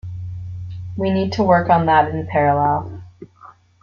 [0.97, 3.03] We need to work on that in parallel.